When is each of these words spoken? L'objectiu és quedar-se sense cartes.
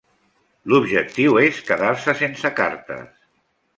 L'objectiu 0.71 1.37
és 1.43 1.59
quedar-se 1.69 2.17
sense 2.23 2.51
cartes. 2.61 3.13